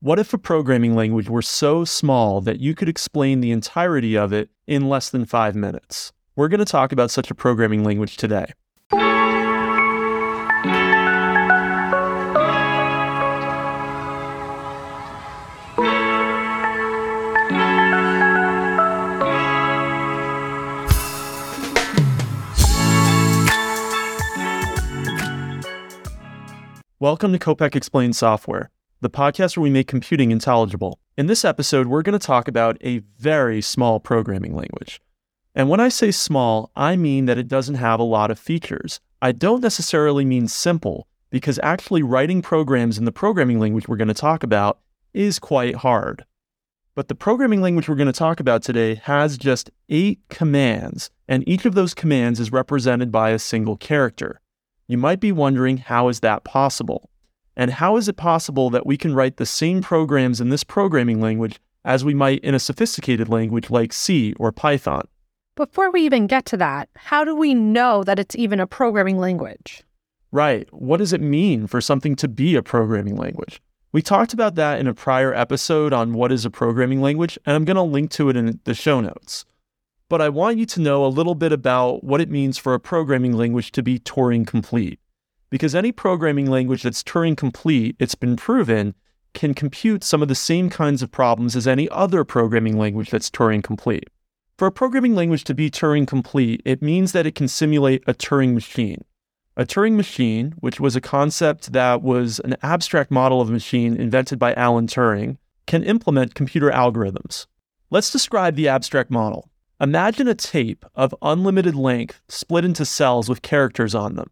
[0.00, 4.32] What if a programming language were so small that you could explain the entirety of
[4.32, 6.12] it in less than five minutes?
[6.36, 8.52] We're going to talk about such a programming language today.
[27.00, 28.70] Welcome to Kopec Explains Software,
[29.00, 30.98] the podcast where we make computing intelligible.
[31.16, 35.00] In this episode, we're going to talk about a very small programming language.
[35.54, 39.00] And when I say small, I mean that it doesn't have a lot of features.
[39.22, 44.08] I don't necessarily mean simple, because actually writing programs in the programming language we're going
[44.08, 44.80] to talk about
[45.14, 46.24] is quite hard.
[46.96, 51.48] But the programming language we're going to talk about today has just eight commands, and
[51.48, 54.40] each of those commands is represented by a single character.
[54.88, 57.10] You might be wondering how is that possible?
[57.58, 61.20] And how is it possible that we can write the same programs in this programming
[61.20, 65.06] language as we might in a sophisticated language like C or Python?
[65.56, 69.18] Before we even get to that, how do we know that it's even a programming
[69.18, 69.82] language?
[70.32, 70.72] Right.
[70.72, 73.60] What does it mean for something to be a programming language?
[73.92, 77.56] We talked about that in a prior episode on what is a programming language, and
[77.56, 79.44] I'm going to link to it in the show notes
[80.08, 82.80] but I want you to know a little bit about what it means for a
[82.80, 84.98] programming language to be Turing complete.
[85.50, 88.94] Because any programming language that's Turing complete, it's been proven,
[89.34, 93.30] can compute some of the same kinds of problems as any other programming language that's
[93.30, 94.10] Turing complete.
[94.56, 98.14] For a programming language to be Turing complete, it means that it can simulate a
[98.14, 99.04] Turing machine.
[99.56, 103.96] A Turing machine, which was a concept that was an abstract model of a machine
[103.96, 107.46] invented by Alan Turing, can implement computer algorithms.
[107.90, 109.50] Let's describe the abstract model.
[109.80, 114.30] Imagine a tape of unlimited length split into cells with characters on them.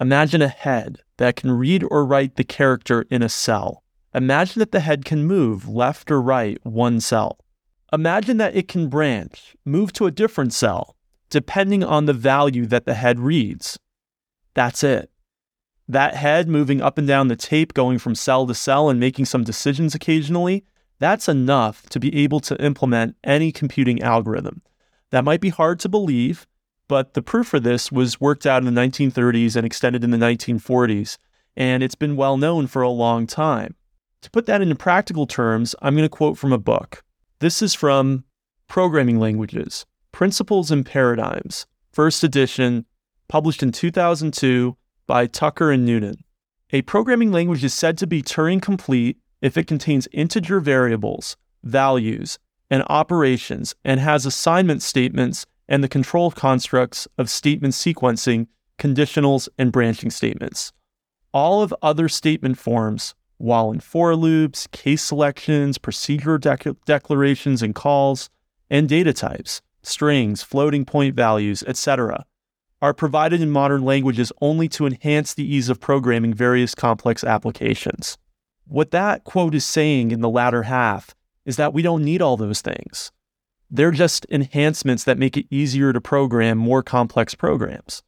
[0.00, 3.84] Imagine a head that can read or write the character in a cell.
[4.12, 7.38] Imagine that the head can move left or right one cell.
[7.92, 10.96] Imagine that it can branch, move to a different cell,
[11.30, 13.78] depending on the value that the head reads.
[14.54, 15.10] That's it.
[15.86, 19.26] That head moving up and down the tape, going from cell to cell and making
[19.26, 20.64] some decisions occasionally,
[20.98, 24.62] that's enough to be able to implement any computing algorithm.
[25.10, 26.46] That might be hard to believe,
[26.94, 30.16] but the proof for this was worked out in the 1930s and extended in the
[30.16, 31.18] 1940s,
[31.56, 33.74] and it's been well known for a long time.
[34.22, 37.02] To put that into practical terms, I'm going to quote from a book.
[37.40, 38.22] This is from
[38.68, 42.86] Programming Languages Principles and Paradigms, first edition,
[43.26, 44.76] published in 2002
[45.08, 46.22] by Tucker and Noonan.
[46.70, 52.38] A programming language is said to be Turing complete if it contains integer variables, values,
[52.70, 58.46] and operations and has assignment statements and the control constructs of statement sequencing,
[58.78, 60.72] conditionals, and branching statements.
[61.32, 67.74] All of other statement forms, while in for loops, case selections, procedure dec- declarations and
[67.74, 68.30] calls,
[68.70, 72.24] and data types, strings, floating point values, etc.,
[72.80, 78.18] are provided in modern languages only to enhance the ease of programming various complex applications.
[78.66, 81.14] What that quote is saying in the latter half
[81.44, 83.10] is that we don't need all those things.
[83.70, 88.02] They're just enhancements that make it easier to program more complex programs.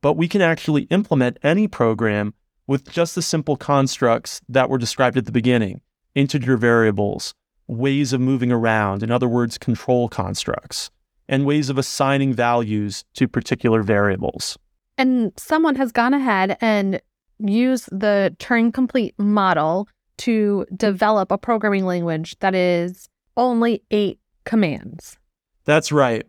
[0.00, 2.34] But we can actually implement any program
[2.66, 5.80] with just the simple constructs that were described at the beginning
[6.14, 7.34] integer variables,
[7.68, 10.90] ways of moving around, in other words, control constructs,
[11.28, 14.58] and ways of assigning values to particular variables.
[14.96, 17.00] And someone has gone ahead and
[17.38, 19.88] used the Turing complete model
[20.18, 25.18] to develop a programming language that is only eight commands.
[25.64, 26.26] That's right.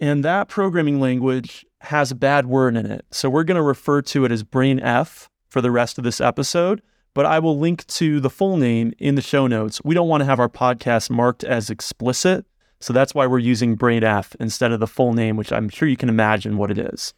[0.00, 3.04] And that programming language has a bad word in it.
[3.10, 6.20] So we're going to refer to it as Brain F for the rest of this
[6.20, 6.80] episode,
[7.14, 9.80] but I will link to the full name in the show notes.
[9.84, 12.46] We don't want to have our podcast marked as explicit.
[12.80, 15.88] So that's why we're using Brain F instead of the full name, which I'm sure
[15.88, 17.14] you can imagine what it is.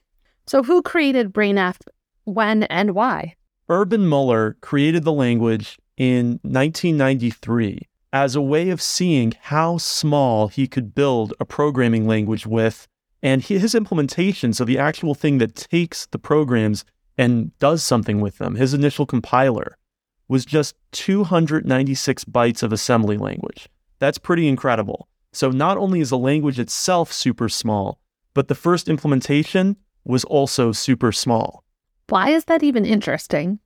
[0.46, 1.78] So, who created Brain F,
[2.24, 3.34] when, and why?
[3.68, 10.66] Urban Muller created the language in 1993 as a way of seeing how small he
[10.66, 12.88] could build a programming language with
[13.22, 16.84] and his implementation, so the actual thing that takes the programs
[17.16, 19.76] and does something with them, his initial compiler,
[20.28, 23.68] was just 296 bytes of assembly language.
[23.98, 25.08] That's pretty incredible.
[25.32, 28.00] So not only is the language itself super small,
[28.34, 31.64] but the first implementation was also super small.
[32.08, 33.58] Why is that even interesting?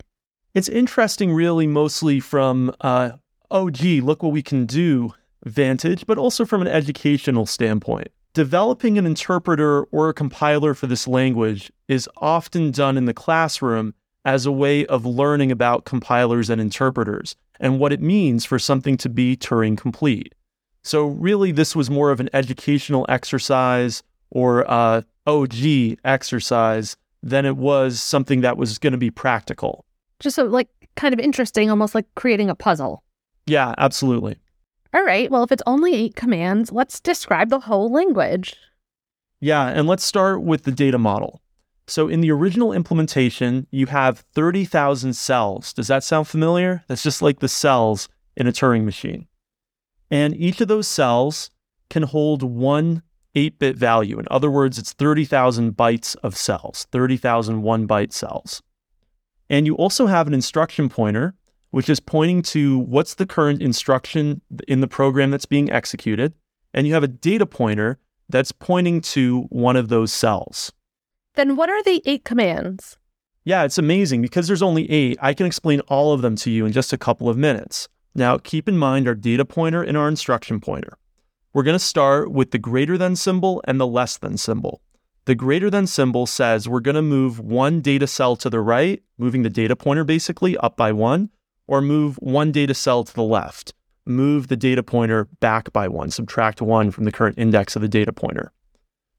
[0.55, 3.12] It's interesting, really, mostly from, uh,
[3.52, 5.14] oh, gee, look what we can do
[5.44, 8.08] vantage, but also from an educational standpoint.
[8.32, 13.94] Developing an interpreter or a compiler for this language is often done in the classroom
[14.25, 17.37] as a way of learning about compilers and interpreters.
[17.60, 20.34] and what it means for something to be Turing complete.
[20.82, 27.56] So, really, this was more of an educational exercise or a OG exercise than it
[27.56, 29.84] was something that was going to be practical.
[30.19, 33.04] Just so, like, kind of interesting, almost like creating a puzzle.
[33.52, 34.38] Yeah, absolutely.
[34.94, 35.31] All right.
[35.31, 38.56] Well, if it's only eight commands, let's describe the whole language.
[39.40, 41.43] Yeah, and let's start with the data model.
[41.87, 45.75] So, in the original implementation, you have 30,000 cells.
[45.75, 46.82] Does that sound familiar?
[46.88, 48.08] That's just like the cells
[48.38, 49.26] in a Turing machine.
[50.10, 51.50] And each of those cells
[51.90, 53.02] can hold one
[53.34, 54.19] 8 bit value.
[54.19, 58.62] In other words, it's 30,000 bytes of cells, 30,000 one byte cells.
[59.50, 61.34] And you also have an instruction pointer,
[61.73, 66.35] which is pointing to what's the current instruction in the program that's being executed.
[66.73, 67.99] And you have a data pointer
[68.29, 70.71] that's pointing to one of those cells.
[71.35, 72.99] Then what are the eight commands?
[73.45, 75.19] Yeah, it's amazing because there's only eight.
[75.21, 77.89] I can explain all of them to you in just a couple of minutes.
[78.15, 80.99] Now, keep in mind our data pointer and our instruction pointer.
[81.55, 84.83] We're going to start with the greater than symbol and the less than symbol.
[85.25, 89.03] The greater than symbol says we're going to move one data cell to the right,
[89.17, 91.31] moving the data pointer basically up by one,
[91.73, 93.73] or move one data cell to the left,
[94.05, 97.89] move the data pointer back by one, subtract one from the current index of the
[97.89, 98.53] data pointer.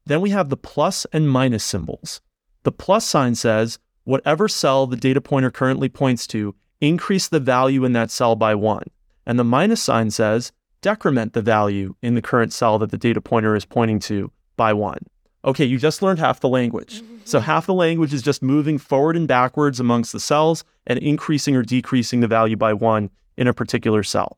[0.06, 2.22] Then we have the plus and minus symbols.
[2.62, 7.86] The plus sign says whatever cell the data pointer currently points to, increase the value
[7.86, 8.86] in that cell by one.
[9.26, 10.52] And the minus sign says
[10.84, 14.74] decrement the value in the current cell that the data pointer is pointing to by
[14.74, 15.00] one.
[15.44, 17.02] Okay, you just learned half the language.
[17.02, 17.13] Mm-hmm.
[17.26, 21.56] So half the language is just moving forward and backwards amongst the cells and increasing
[21.56, 24.38] or decreasing the value by one in a particular cell.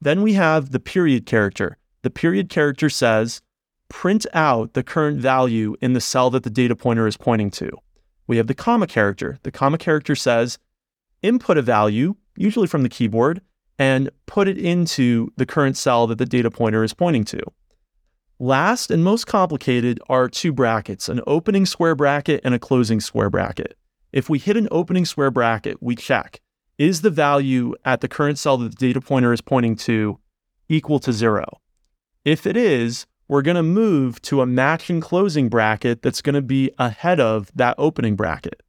[0.00, 1.78] Then we have the period character.
[2.02, 3.42] The period character says
[3.88, 7.70] print out the current value in the cell that the data pointer is pointing to.
[8.26, 9.38] We have the comma character.
[9.42, 10.58] The comma character says
[11.22, 13.42] input a value, usually from the keyboard,
[13.78, 17.40] and put it into the current cell that the data pointer is pointing to.
[18.42, 23.30] Last and most complicated are two brackets, an opening square bracket and a closing square
[23.30, 23.78] bracket.
[24.12, 26.40] If we hit an opening square bracket, we check,
[26.76, 30.18] is the value at the current cell that the data pointer is pointing to
[30.68, 31.60] equal to zero?
[32.24, 36.42] If it is, we're going to move to a matching closing bracket that's going to
[36.42, 38.60] be ahead of that opening bracket.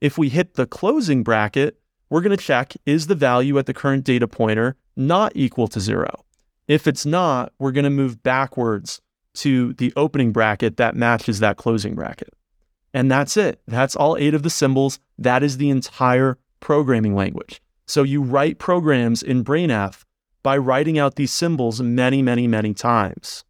[0.00, 1.80] If we hit the closing bracket,
[2.10, 5.80] we're going to check, is the value at the current data pointer not equal to
[5.80, 6.22] zero?
[6.68, 9.00] If it's not, we're going to move backwards
[9.36, 12.34] to the opening bracket that matches that closing bracket.
[12.92, 13.60] And that's it.
[13.66, 14.98] That's all eight of the symbols.
[15.18, 17.60] That is the entire programming language.
[17.86, 20.04] So you write programs in BrainF
[20.42, 23.44] by writing out these symbols many, many, many times.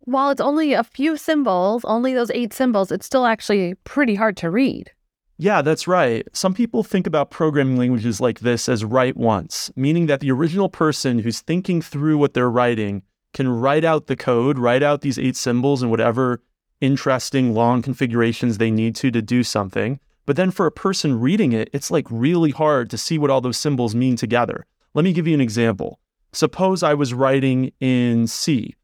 [0.00, 4.36] While it's only a few symbols, only those eight symbols, it's still actually pretty hard
[4.38, 4.90] to read.
[5.38, 6.26] Yeah, that's right.
[6.32, 10.68] Some people think about programming languages like this as write once, meaning that the original
[10.68, 15.18] person who's thinking through what they're writing can write out the code, write out these
[15.18, 16.42] eight symbols and whatever
[16.80, 20.00] interesting long configurations they need to to do something.
[20.26, 23.40] But then for a person reading it, it's like really hard to see what all
[23.40, 24.66] those symbols mean together.
[24.94, 26.00] Let me give you an example.
[26.32, 28.74] Suppose I was writing in C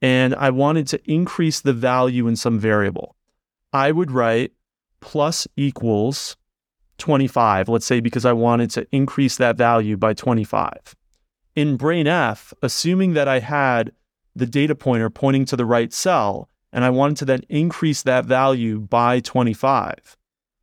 [0.00, 3.16] and I wanted to increase the value in some variable.
[3.72, 4.52] I would write
[5.00, 6.36] plus equals
[6.98, 10.94] 25, let's say, because I wanted to increase that value by 25
[11.54, 13.92] in BrainF, assuming that I had
[14.34, 18.24] the data pointer pointing to the right cell and I wanted to then increase that
[18.24, 20.16] value by 25,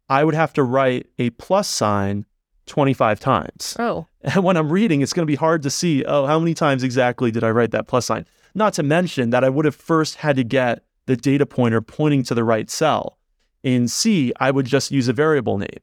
[0.09, 2.25] I would have to write a plus sign
[2.65, 3.75] 25 times.
[3.79, 4.07] Oh.
[4.23, 6.83] And when I'm reading, it's going to be hard to see, oh, how many times
[6.83, 8.27] exactly did I write that plus sign?
[8.53, 12.21] Not to mention that I would have first had to get the data pointer pointing
[12.25, 13.17] to the right cell.
[13.63, 15.79] In C, I would just use a variable name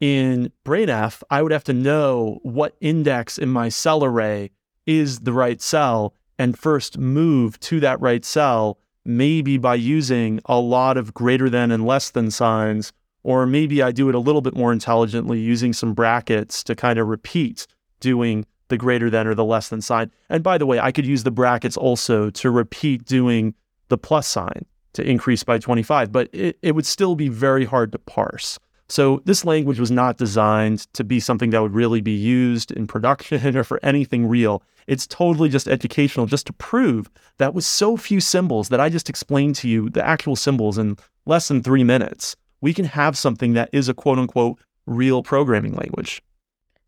[0.00, 4.50] in BrainF, I would have to know what index in my cell array
[4.84, 10.58] is the right cell and first move to that right cell, maybe by using a
[10.58, 14.42] lot of greater than and less than signs, or maybe I do it a little
[14.42, 17.66] bit more intelligently using some brackets to kind of repeat
[18.00, 20.10] doing the greater than or the less than sign.
[20.28, 23.54] And by the way, I could use the brackets also to repeat doing
[23.88, 27.92] the plus sign to increase by 25, but it, it would still be very hard
[27.92, 28.58] to parse.
[28.88, 32.86] So this language was not designed to be something that would really be used in
[32.86, 34.62] production or for anything real.
[34.86, 39.10] It's totally just educational, just to prove that with so few symbols that I just
[39.10, 43.54] explained to you, the actual symbols in less than three minutes, we can have something
[43.54, 46.22] that is a quote unquote real programming language.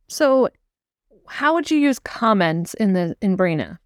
[0.06, 0.48] So
[1.26, 3.78] how would you use comments in the in BrainF?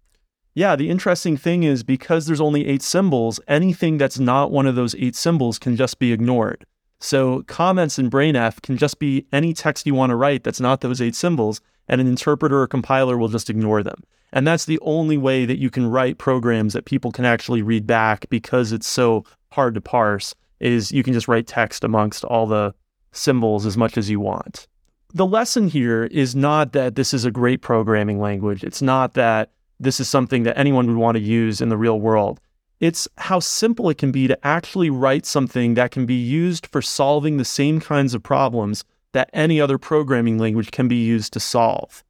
[0.55, 4.75] Yeah, the interesting thing is because there's only eight symbols, anything that's not one of
[4.75, 6.65] those eight symbols can just be ignored.
[7.03, 10.79] So comments in BrainF can just be any text you want to write that's not
[10.79, 14.03] those eight symbols, and an interpreter or compiler will just ignore them.
[14.31, 17.85] And that's the only way that you can write programs that people can actually read
[17.85, 22.47] back because it's so hard to parse is you can just write text amongst all
[22.47, 22.73] the
[23.11, 24.65] symbols as much as you want.
[25.13, 28.63] The lesson here is not that this is a great programming language.
[28.63, 31.99] It's not that this is something that anyone would want to use in the real
[31.99, 32.39] world.
[32.83, 36.81] It's how simple it can be to actually write something that can be used for
[36.81, 41.39] solving the same kinds of problems that any other programming language can be used to
[41.39, 42.03] solve.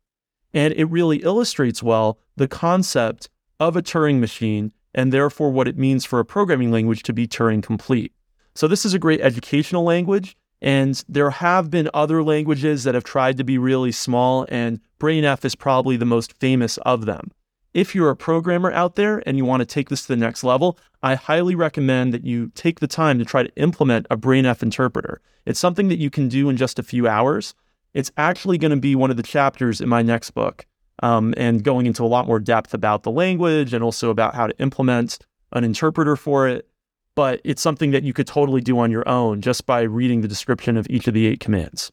[0.52, 5.78] And it really illustrates well the concept of a Turing machine and therefore what it
[5.78, 8.12] means for a programming language to be Turing complete.
[8.56, 10.36] So, this is a great educational language.
[10.60, 15.46] And there have been other languages that have tried to be really small, and BrainF
[15.46, 17.30] is probably the most famous of them.
[17.74, 20.44] If you're a programmer out there and you want to take this to the next
[20.44, 24.62] level, I highly recommend that you take the time to try to implement a BrainF
[24.62, 25.22] interpreter.
[25.46, 27.56] It's something that you can do in just a few hours.
[27.94, 30.66] It's actually going to be one of the chapters in my next book,
[31.02, 34.48] um, and going into a lot more depth about the language and also about how
[34.48, 35.20] to implement
[35.52, 36.68] an interpreter for it
[37.16, 40.28] but it's something that you could totally do on your own just by reading the
[40.28, 41.92] description of each of the eight commands.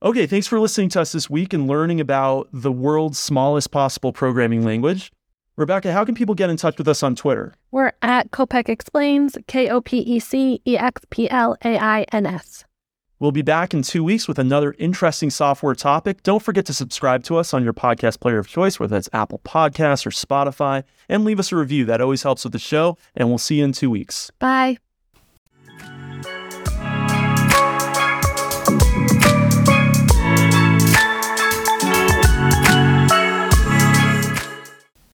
[0.00, 4.12] Okay, thanks for listening to us this week and learning about the world's smallest possible
[4.12, 5.10] programming language.
[5.56, 7.52] Rebecca, how can people get in touch with us on Twitter?
[7.72, 12.06] We're at Kopec Explains, K O P E C E X P L A I
[12.12, 12.64] N S.
[13.18, 16.22] We'll be back in two weeks with another interesting software topic.
[16.22, 19.40] Don't forget to subscribe to us on your podcast player of choice, whether that's Apple
[19.44, 21.84] Podcasts or Spotify, and leave us a review.
[21.84, 22.96] That always helps with the show.
[23.16, 24.30] And we'll see you in two weeks.
[24.38, 24.78] Bye.